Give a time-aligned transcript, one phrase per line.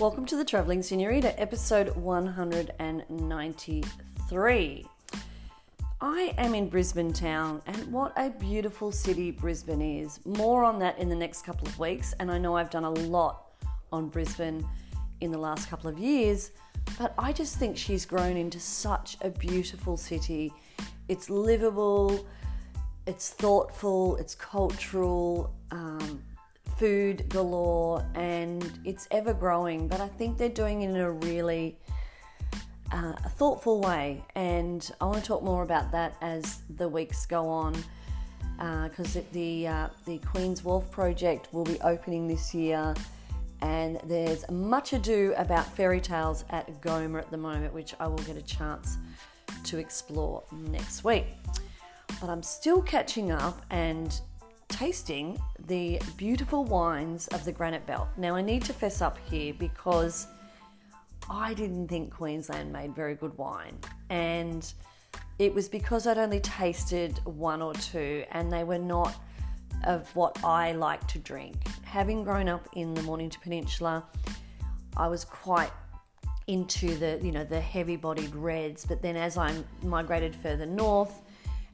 [0.00, 4.86] Welcome to the Traveling Senorita, episode 193.
[6.00, 10.18] I am in Brisbane town, and what a beautiful city Brisbane is.
[10.26, 12.90] More on that in the next couple of weeks, and I know I've done a
[12.90, 13.52] lot
[13.92, 14.66] on Brisbane
[15.20, 16.50] in the last couple of years,
[16.98, 20.52] but I just think she's grown into such a beautiful city.
[21.06, 22.26] It's livable,
[23.06, 25.54] it's thoughtful, it's cultural.
[25.70, 26.20] Um,
[26.76, 31.78] food galore and it's ever growing, but I think they're doing it in a really
[32.92, 34.24] uh, thoughtful way.
[34.34, 37.74] And I want to talk more about that as the weeks go on
[38.56, 42.94] because uh, the, uh, the Queen's Wharf project will be opening this year.
[43.62, 48.18] And there's much ado about fairy tales at Goma at the moment, which I will
[48.18, 48.98] get a chance
[49.64, 51.26] to explore next week.
[52.20, 54.20] But I'm still catching up and
[54.74, 58.08] tasting the beautiful wines of the Granite Belt.
[58.16, 60.26] Now, I need to fess up here because
[61.30, 63.78] I didn't think Queensland made very good wine.
[64.10, 64.70] And
[65.38, 69.14] it was because I'd only tasted one or two and they were not
[69.84, 71.54] of what I like to drink.
[71.84, 74.04] Having grown up in the Mornington Peninsula,
[74.96, 75.70] I was quite
[76.46, 79.50] into the you know the heavy bodied reds but then as I
[79.82, 81.22] migrated further north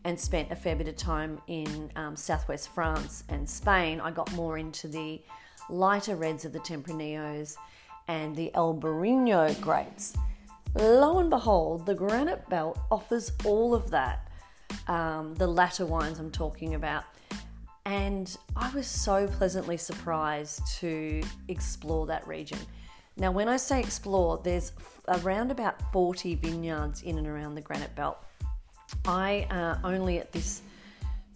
[0.04, 4.32] and spent a fair bit of time in um, southwest France and Spain, I got
[4.32, 5.20] more into the
[5.68, 7.56] lighter reds of the Tempranillos
[8.08, 10.16] and the Albarino grapes.
[10.74, 14.30] Lo and behold, the Granite Belt offers all of that,
[14.88, 17.04] um, the latter wines I'm talking about.
[17.84, 22.58] And I was so pleasantly surprised to explore that region.
[23.16, 24.72] Now, when I say explore, there's
[25.08, 28.18] around about 40 vineyards in and around the Granite Belt.
[29.04, 30.62] I uh, only at this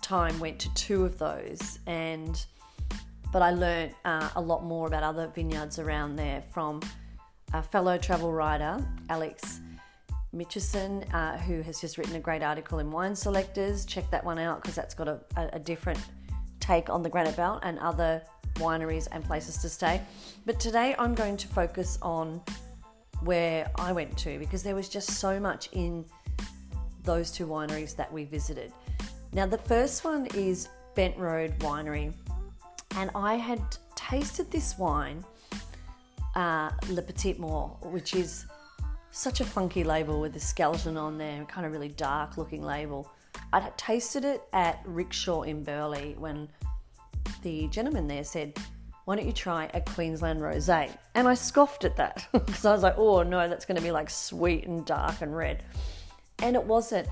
[0.02, 2.44] time went to two of those, and
[3.32, 6.80] but I learned uh, a lot more about other vineyards around there from
[7.52, 9.60] a fellow travel writer, Alex
[10.34, 13.84] Mitchison, uh, who has just written a great article in Wine Selectors.
[13.84, 15.98] Check that one out because that's got a, a, different
[16.60, 18.22] take on the Granite Belt and other
[18.56, 20.00] wineries and places to stay.
[20.44, 22.40] But today I'm going to focus on
[23.22, 26.04] where I went to because there was just so much in
[27.04, 28.72] those two wineries that we visited.
[29.32, 32.12] Now, the first one is Bent Road Winery,
[32.96, 33.60] and I had
[33.94, 35.24] tasted this wine,
[36.34, 38.46] uh, Le Petit Mort, which is
[39.10, 43.10] such a funky label with the skeleton on there, kind of really dark looking label.
[43.52, 46.48] I had tasted it at Rickshaw in Burleigh when
[47.42, 48.56] the gentleman there said,
[49.04, 50.90] Why don't you try a Queensland rosé?
[51.14, 53.92] And I scoffed at that because I was like, Oh no, that's going to be
[53.92, 55.64] like sweet and dark and red
[56.40, 57.08] and it wasn't.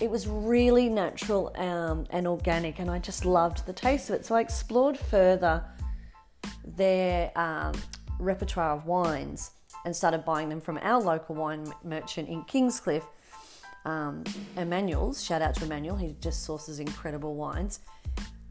[0.00, 4.26] It was really natural um, and organic, and I just loved the taste of it.
[4.26, 5.64] So I explored further
[6.76, 7.74] their um,
[8.18, 9.52] repertoire of wines
[9.84, 13.04] and started buying them from our local wine merchant in Kingscliff,
[13.84, 14.24] um,
[14.56, 15.22] Emmanuel's.
[15.24, 17.80] Shout out to Emmanuel, he just sources incredible wines.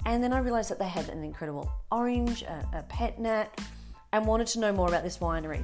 [0.05, 3.47] And then I realised that they had an incredible orange, a, a pet nat,
[4.13, 5.63] and wanted to know more about this winery.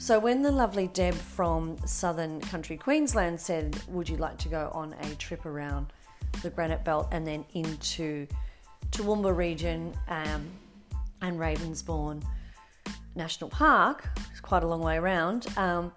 [0.00, 4.70] So when the lovely Deb from Southern Country Queensland said, "Would you like to go
[4.72, 5.92] on a trip around
[6.40, 8.28] the Granite Belt and then into
[8.92, 10.48] Toowoomba region um,
[11.20, 12.22] and Ravensbourne
[13.16, 15.48] National Park?" It's quite a long way around.
[15.58, 15.92] Um,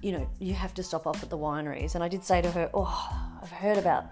[0.00, 2.50] you know, you have to stop off at the wineries, and I did say to
[2.52, 4.06] her, "Oh, I've heard about."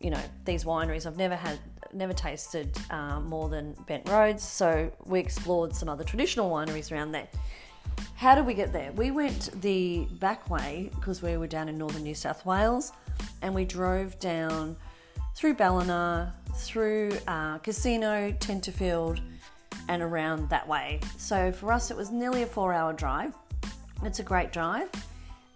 [0.00, 1.04] You know these wineries.
[1.04, 1.58] I've never had,
[1.92, 4.44] never tasted uh, more than Bent Roads.
[4.44, 7.28] So we explored some other traditional wineries around there.
[8.16, 8.92] How did we get there?
[8.92, 12.92] We went the back way because we were down in northern New South Wales
[13.42, 14.76] and we drove down
[15.34, 19.20] through Ballina, through uh, Casino, Tenterfield,
[19.88, 21.00] and around that way.
[21.18, 23.34] So for us, it was nearly a four hour drive.
[24.02, 24.88] It's a great drive.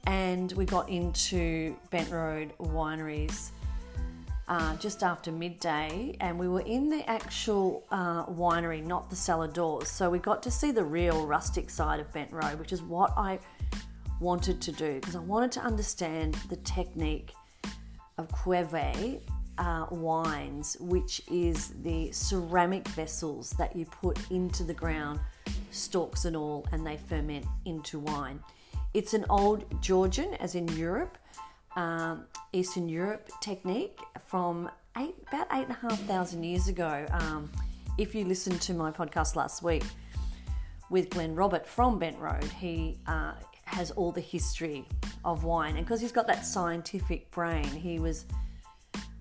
[0.07, 3.51] And we got into Bent Road Wineries
[4.49, 9.49] uh, just after midday, and we were in the actual uh, winery, not the cellar
[9.49, 9.89] doors.
[9.89, 13.13] So we got to see the real rustic side of Bent Road, which is what
[13.17, 13.39] I
[14.21, 17.33] wanted to do because I wanted to understand the technique
[18.17, 19.21] of qvevri
[19.59, 25.21] uh, wines, which is the ceramic vessels that you put into the ground,
[25.71, 28.41] stalks and all, and they ferment into wine.
[28.95, 31.19] It's an old Georgian, as in Europe,
[31.77, 37.07] um, Eastern Europe technique from eight, about eight and a half thousand years ago.
[37.11, 37.51] Um,
[37.99, 39.85] if you listened to my podcast last week
[40.91, 43.33] with Glen Robert from Bent Road, he uh,
[43.65, 44.87] has all the history
[45.25, 48.25] of wine, and because he's got that scientific brain, he was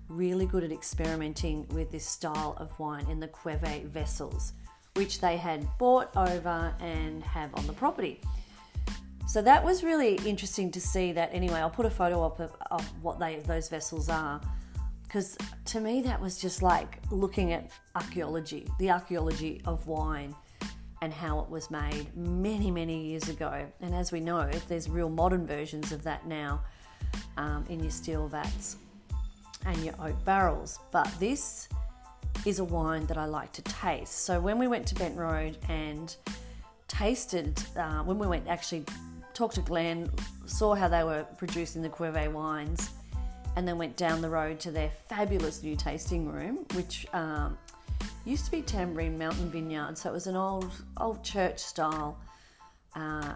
[0.08, 4.52] really good at experimenting with this style of wine in the qvevri vessels,
[4.94, 8.20] which they had bought over and have on the property.
[9.28, 11.28] So that was really interesting to see that.
[11.34, 14.40] Anyway, I'll put a photo up of, of what they those vessels are,
[15.02, 15.36] because
[15.66, 20.34] to me that was just like looking at archaeology, the archaeology of wine,
[21.02, 23.66] and how it was made many many years ago.
[23.82, 26.62] And as we know, there's real modern versions of that now
[27.36, 28.76] um, in your steel vats
[29.66, 30.78] and your oak barrels.
[30.90, 31.68] But this
[32.46, 34.24] is a wine that I like to taste.
[34.24, 36.16] So when we went to Bent Road and
[36.88, 38.84] tasted, uh, when we went actually
[39.38, 40.10] talked to Glen,
[40.46, 42.90] saw how they were producing the qvevri wines,
[43.54, 47.56] and then went down the road to their fabulous new tasting room, which um,
[48.24, 49.96] used to be Tambourine Mountain Vineyard.
[49.96, 52.18] So it was an old old church style
[52.96, 53.34] uh,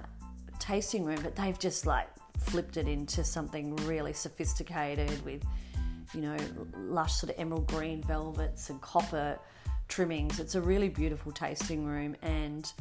[0.58, 5.44] tasting room, but they've just like flipped it into something really sophisticated with,
[6.12, 6.37] you know,
[6.78, 9.38] lush sort of emerald green velvets and copper
[9.87, 10.40] trimmings.
[10.40, 12.72] It's a really beautiful tasting room and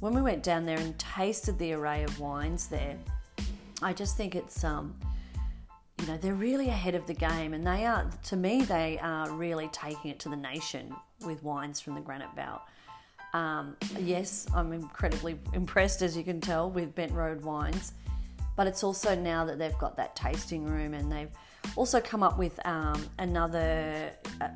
[0.00, 2.96] when we went down there and tasted the array of wines there,
[3.82, 4.94] I just think it's um,
[6.00, 9.30] you know they're really ahead of the game, and they are to me they are
[9.30, 12.60] really taking it to the nation with wines from the Granite Belt.
[13.34, 17.92] Um, yes, I'm incredibly impressed, as you can tell, with Bent Road wines,
[18.56, 21.30] but it's also now that they've got that tasting room and they've
[21.76, 24.10] also come up with um, another,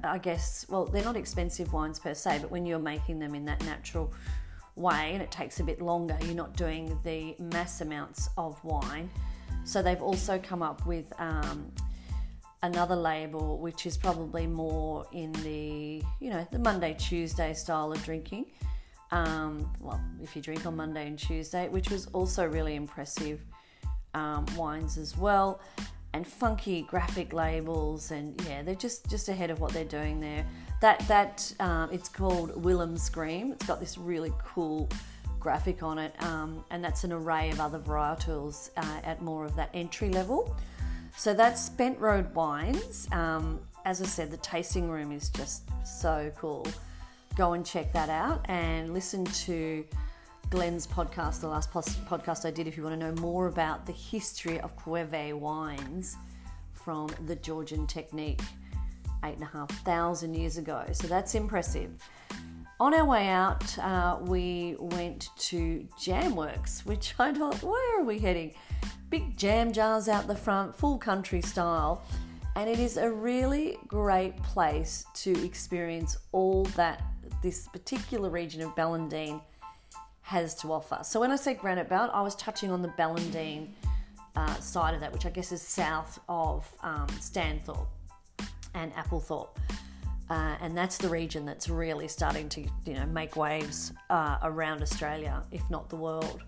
[0.04, 3.44] I guess, well, they're not expensive wines per se, but when you're making them in
[3.44, 4.12] that natural
[4.76, 6.16] way and it takes a bit longer.
[6.22, 9.10] You're not doing the mass amounts of wine.
[9.64, 11.72] So they've also come up with um,
[12.62, 18.02] another label which is probably more in the you know the Monday Tuesday style of
[18.04, 18.46] drinking.
[19.10, 23.40] Um, well, if you drink on Monday and Tuesday, which was also really impressive
[24.14, 25.60] um, wines as well,
[26.14, 30.46] and funky graphic labels, and yeah, they're just just ahead of what they're doing there.
[30.82, 33.52] That that um, it's called Willem Scream.
[33.52, 34.88] It's got this really cool
[35.38, 39.54] graphic on it, um, and that's an array of other varietals uh, at more of
[39.54, 40.56] that entry level.
[41.16, 43.06] So that's Bent Road Wines.
[43.12, 46.66] Um, as I said, the tasting room is just so cool.
[47.36, 49.84] Go and check that out and listen to
[50.50, 53.92] Glen's podcast, the last podcast I did, if you want to know more about the
[53.92, 56.16] history of qvevri wines
[56.72, 58.42] from the Georgian technique
[59.24, 60.84] eight and a half thousand years ago.
[60.92, 61.90] So that's impressive.
[62.80, 68.18] On our way out, uh, we went to Jamworks, which I thought, where are we
[68.18, 68.54] heading?
[69.10, 72.02] Big jam jars out the front, full country style.
[72.56, 77.02] And it is a really great place to experience all that
[77.42, 79.40] this particular region of Ballandean
[80.22, 80.98] has to offer.
[81.02, 83.68] So when I say Granite Belt, I was touching on the Ballandean
[84.36, 87.86] uh, side of that, which I guess is south of um, Stanthorpe
[88.74, 89.56] and Applethorpe.
[90.30, 94.82] Uh, and that's the region that's really starting to, you know, make waves uh, around
[94.82, 96.42] Australia, if not the world.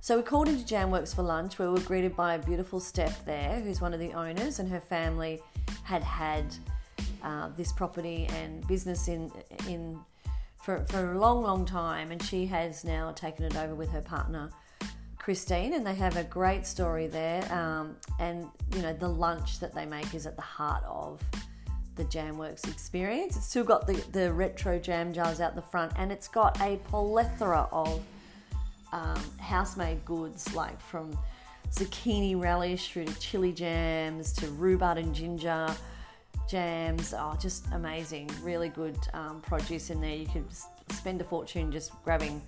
[0.00, 3.24] So we called into Jamworks for lunch, where we were greeted by a beautiful Steph
[3.24, 5.40] there, who's one of the owners, and her family
[5.82, 6.54] had had
[7.24, 9.32] uh, this property and business in
[9.68, 9.98] in
[10.62, 14.02] for, for a long, long time, and she has now taken it over with her
[14.02, 14.50] partner.
[15.18, 17.42] Christine, and they have a great story there.
[17.52, 21.20] Um, and you know, the lunch that they make is at the heart of
[21.96, 23.36] the Jamworks experience.
[23.36, 26.76] It's still got the, the retro jam jars out the front and it's got a
[26.84, 28.02] plethora of
[28.92, 31.18] um, house-made goods like from
[31.70, 35.74] zucchini relish through to chili jams to rhubarb and ginger
[36.48, 37.12] jams.
[37.16, 38.30] Oh, just amazing.
[38.42, 40.14] Really good um, produce in there.
[40.14, 40.46] You could
[40.90, 42.40] spend a fortune just grabbing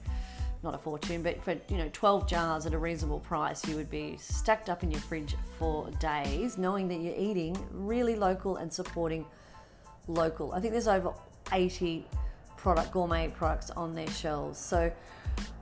[0.63, 3.91] not a fortune, but for you know 12 jars at a reasonable price, you would
[3.91, 8.73] be stacked up in your fridge for days, knowing that you're eating really local and
[8.73, 9.25] supporting
[10.09, 10.53] local.
[10.53, 11.13] I think there's over
[11.53, 12.07] 80
[12.57, 14.59] product gourmet products on their shelves.
[14.59, 14.93] So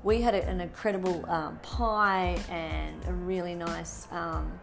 [0.03, 4.59] we had an incredible um, pie and a really nice um,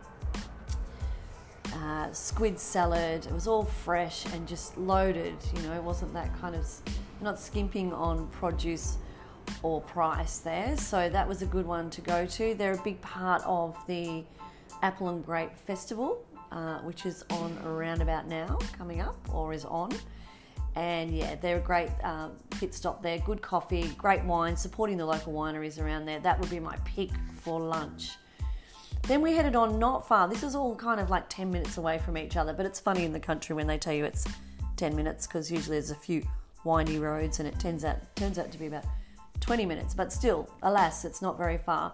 [1.75, 3.25] uh, squid salad.
[3.25, 5.36] It was all fresh and just loaded.
[5.56, 6.66] You know, it wasn't that kind of
[7.22, 8.98] not skimping on produce
[9.62, 10.78] or price there.
[10.78, 12.54] So that was a good one to go to.
[12.54, 14.24] They're a big part of the
[14.82, 19.66] Apple and Grape Festival, uh, which is on around about now, coming up or is
[19.66, 19.92] on.
[20.76, 23.20] And yeah, they're a great um, pit stop there.
[23.20, 26.20] Good coffee, great wine, supporting the local wineries around there.
[26.20, 28.12] That would be my pick for lunch.
[29.04, 30.28] Then we headed on not far.
[30.28, 33.04] This is all kind of like 10 minutes away from each other, but it's funny
[33.04, 34.26] in the country when they tell you it's
[34.78, 36.26] 10 minutes because usually there's a few
[36.64, 38.86] windy roads and it turns out turns out to be about
[39.44, 41.94] 20 minutes, but still, alas, it's not very far.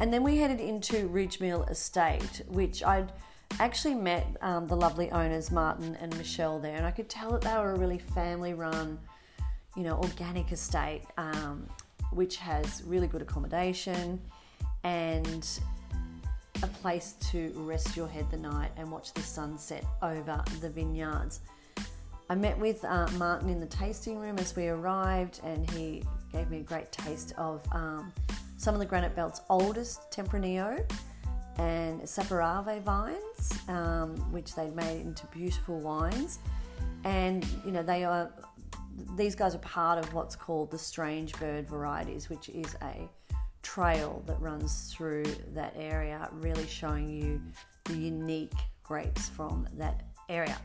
[0.00, 3.12] And then we headed into Ridgemill Estate, which I'd
[3.58, 7.42] actually met um, the lovely owners, Martin and Michelle, there, and I could tell that
[7.42, 8.98] they were a really family run,
[9.76, 11.68] you know, organic estate, um,
[12.12, 14.20] which has really good accommodation
[14.84, 15.48] and
[16.62, 21.40] a place to rest your head the night and watch the sunset over the vineyards.
[22.30, 26.02] I met with uh, Martin in the tasting room as we arrived, and he
[26.34, 28.12] gave me a great taste of um,
[28.56, 30.84] some of the Granite Belt's oldest Tempranillo
[31.58, 36.40] and Saperavi vines, um, which they'd made into beautiful wines.
[37.04, 38.32] And you know, they are
[39.16, 43.08] these guys are part of what's called the Strange Bird Varieties, which is a
[43.62, 47.40] trail that runs through that area, really showing you
[47.84, 50.56] the unique grapes from that area.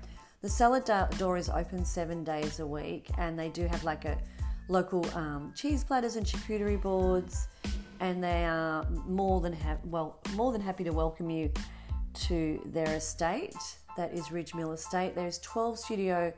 [0.42, 0.82] The cellar
[1.18, 4.18] door is open seven days a week, and they do have like a
[4.70, 7.48] local um, cheese platters and charcuterie boards,
[8.00, 11.52] and they are more than ha- well more than happy to welcome you
[12.14, 13.56] to their estate.
[13.98, 15.16] That is Ridgemill Estate.
[15.16, 16.32] There's 12 studio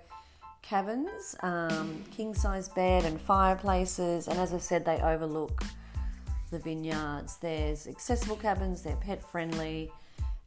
[0.62, 5.62] cabins, um, king size bed and fireplaces, and as I said, they overlook
[6.50, 7.38] the vineyards.
[7.38, 9.92] There's accessible cabins, they're pet friendly,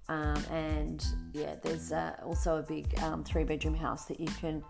[0.08, 4.62] um, and yeah, there's uh, also a big um, three bedroom house that you can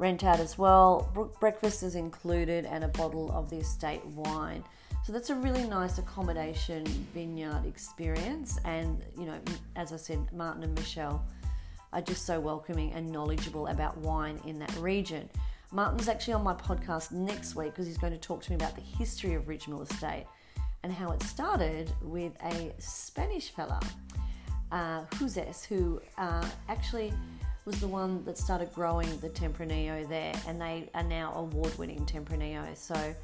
[0.00, 1.12] rent out as well.
[1.40, 4.64] Breakfast is included and a bottle of the estate wine.
[5.04, 8.58] So that's a really nice accommodation vineyard experience.
[8.64, 9.38] And you know,
[9.76, 11.22] as I said, Martin and Michelle
[11.92, 15.28] are just so welcoming and knowledgeable about wine in that region.
[15.70, 18.74] Martin's actually on my podcast next week because he's going to talk to me about
[18.74, 20.24] the history of Ridgemill Estate
[20.82, 23.78] and how it started with a Spanish fella,
[24.72, 27.12] uh, Joses, who uh, actually
[27.64, 32.04] was the one that started growing the Tempranillo there, and they are now award winning
[32.06, 32.76] Tempranillo.
[32.76, 33.14] So,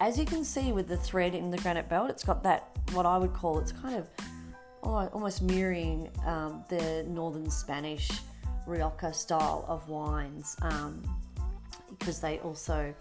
[0.00, 3.06] as you can see with the thread in the granite belt, it's got that what
[3.06, 4.08] I would call it's kind of
[4.82, 8.10] almost mirroring um, the northern Spanish
[8.66, 11.02] Rioja style of wines um,
[11.98, 12.92] because they also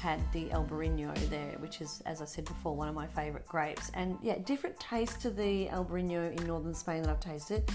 [0.00, 3.90] had the Albarino there, which is, as I said before, one of my favourite grapes.
[3.94, 7.70] And yeah, different taste to the Albarino in northern Spain that I've tasted,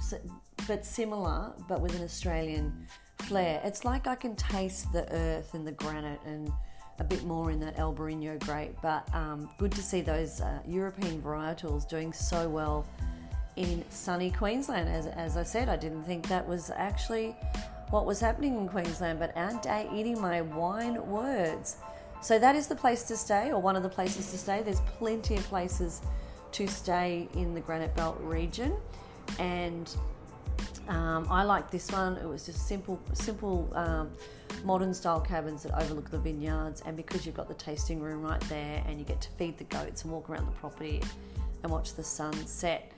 [0.00, 0.18] so,
[0.66, 2.86] but similar, but with an Australian
[3.20, 3.60] flair.
[3.64, 6.52] It's like I can taste the earth and the granite and
[6.98, 11.20] a bit more in that Albarino grape, but um, good to see those uh, European
[11.20, 12.86] varietals doing so well
[13.56, 14.88] in sunny Queensland.
[14.88, 17.36] As, as I said, I didn't think that was actually
[17.90, 21.76] what was happening in Queensland, but aren't I eating my wine words?
[22.22, 24.62] So that is the place to stay, or one of the places to stay.
[24.62, 26.00] There's plenty of places
[26.52, 28.74] to stay in the Granite Belt region,
[29.38, 29.94] and
[30.88, 32.16] um, I like this one.
[32.16, 34.10] It was just simple, simple, um,
[34.64, 38.40] modern style cabins that overlook the vineyards, and because you've got the tasting room right
[38.42, 41.02] there, and you get to feed the goats and walk around the property
[41.62, 42.92] and watch the sun set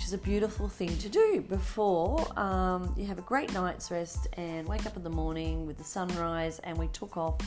[0.00, 4.28] which is a beautiful thing to do before um, you have a great night's rest
[4.38, 6.58] and wake up in the morning with the sunrise.
[6.60, 7.38] And we took off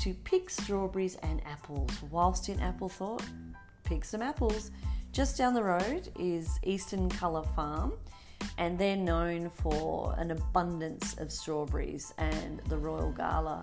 [0.00, 1.90] to pick strawberries and apples.
[2.10, 3.22] Whilst in Applethorpe,
[3.84, 4.70] pick some apples.
[5.12, 7.94] Just down the road is Eastern Colour Farm,
[8.56, 13.60] and they're known for an abundance of strawberries, and the Royal Gala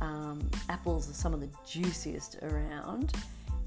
[0.00, 3.12] um, apples are some of the juiciest around.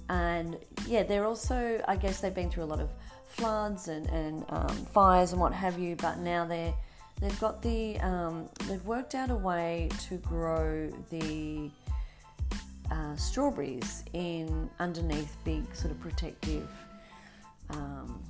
[0.10, 0.58] And
[0.88, 2.90] yeah, they're also, I guess, they've been through a lot of
[3.28, 6.74] floods and, and um, fires and what have you, but now they're
[7.22, 11.70] they've got the um, they've worked out a way to grow the
[12.92, 16.68] uh, strawberries in underneath big sort of protective.
[17.70, 18.22] Um,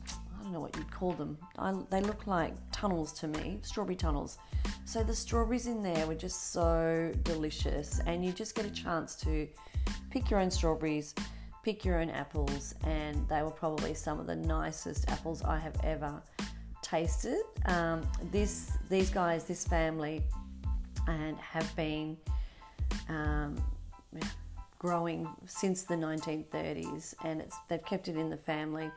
[0.52, 1.38] don't know what you'd call them.
[1.58, 4.38] I, they look like tunnels to me, strawberry tunnels.
[4.86, 9.16] So the strawberries in there were just so delicious, and you just get a chance
[9.18, 9.48] to
[10.10, 11.16] pick your own strawberries
[11.64, 15.76] pick your own apples, and they were probably some of the nicest apples I have
[15.84, 16.22] ever
[16.82, 17.44] tasted.
[17.66, 20.24] Um, this these guys, this family,
[21.08, 22.18] and have been
[23.10, 23.56] um,
[24.82, 28.90] growing since the 1930s, and it's they've kept it in the family.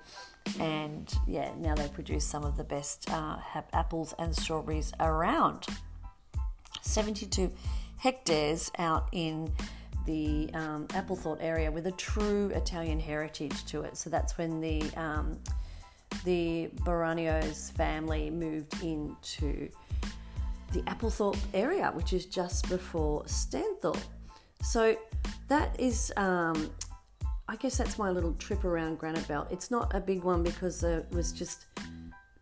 [0.59, 3.37] And yeah, now they produce some of the best uh,
[3.75, 5.67] apples and strawberries around.
[6.81, 7.53] 72
[7.99, 9.53] hectares out in
[10.07, 13.99] the um, Applethorpe area with a true Italian heritage to it.
[13.99, 15.39] So that's when the um,
[16.25, 19.69] the Baranios family moved into
[20.73, 24.01] the Applethorpe area, which is just before Stanthorpe.
[24.65, 24.97] So
[25.49, 26.71] that is, um,
[27.49, 29.49] I guess that's my little trip around Granite Belt.
[29.51, 31.67] It's not a big one because it was just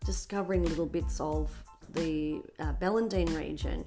[0.05, 1.51] discovering little bits of
[1.93, 3.85] the uh, Ballandean region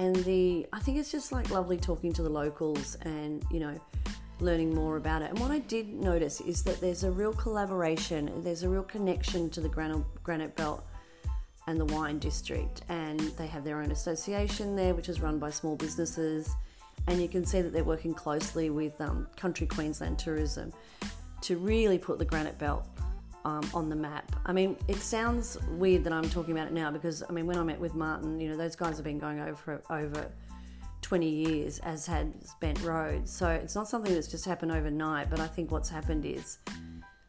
[0.00, 3.78] and the I think it's just like lovely talking to the locals and you know
[4.40, 5.28] learning more about it.
[5.30, 9.50] And what I did notice is that there's a real collaboration, there's a real connection
[9.50, 10.82] to the Granite, Granite Belt
[11.66, 15.50] and the wine district, and they have their own association there, which is run by
[15.50, 16.54] small businesses.
[17.06, 20.72] And you can see that they're working closely with um, Country Queensland Tourism
[21.42, 22.86] to really put the Granite Belt
[23.44, 24.36] um, on the map.
[24.46, 27.56] I mean, it sounds weird that I'm talking about it now because I mean, when
[27.56, 30.30] I met with Martin, you know, those guys have been going over for over
[31.02, 33.28] 20 years, as had Bent Road.
[33.28, 35.30] So it's not something that's just happened overnight.
[35.30, 36.58] But I think what's happened is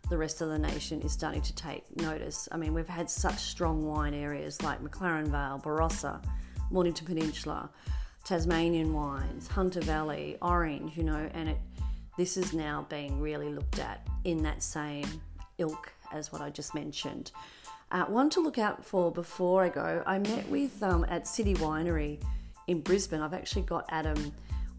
[0.09, 2.49] the rest of the nation is starting to take notice.
[2.51, 6.21] I mean, we've had such strong wine areas like McLaren Vale, Barossa,
[6.69, 7.69] Mornington Peninsula,
[8.23, 11.57] Tasmanian wines, Hunter Valley, Orange, you know, and it
[12.17, 15.07] this is now being really looked at in that same
[15.57, 17.31] ilk as what I just mentioned.
[17.91, 21.55] Uh, one to look out for before I go, I met with um, at City
[21.55, 22.21] Winery
[22.67, 23.21] in Brisbane.
[23.21, 24.31] I've actually got Adam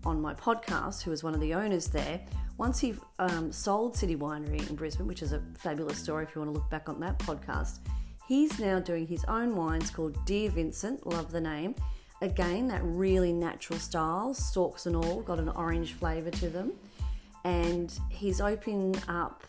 [0.04, 2.20] on my podcast, who is one of the owners there.
[2.58, 6.40] Once he um, sold City Winery in Brisbane, which is a fabulous story if you
[6.40, 7.78] want to look back on that podcast,
[8.26, 11.74] he's now doing his own wines called Dear Vincent, love the name.
[12.22, 16.72] Again, that really natural style, stalks and all, got an orange flavour to them.
[17.44, 19.42] And he's opening up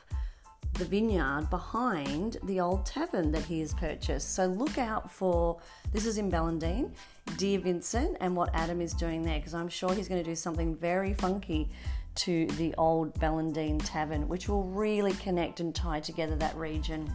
[0.74, 4.34] the vineyard behind the old tavern that he has purchased.
[4.34, 5.60] So look out for
[5.92, 6.92] this is in Ballandean,
[7.38, 10.36] Dear Vincent, and what Adam is doing there because I'm sure he's going to do
[10.36, 11.70] something very funky
[12.16, 17.08] to the old Ballandean tavern, which will really connect and tie together that region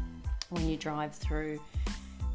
[0.51, 1.61] when you drive through.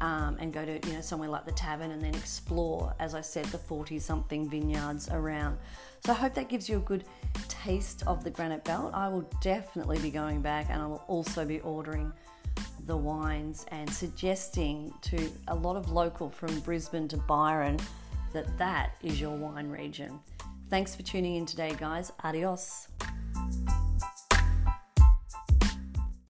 [0.04, 3.22] Um, and go to you know somewhere like the tavern and then explore as i
[3.22, 5.56] said the 40 something vineyards around.
[6.04, 7.04] So i hope that gives you a good
[7.48, 8.92] taste of the granite belt.
[8.92, 12.12] I will definitely be going back and i will also be ordering
[12.84, 17.78] the wines and suggesting to a lot of local from brisbane to byron
[18.34, 20.20] that that is your wine region.
[20.68, 22.12] Thanks for tuning in today guys.
[22.22, 22.88] Adios